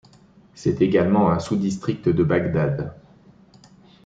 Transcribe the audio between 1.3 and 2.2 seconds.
sous-district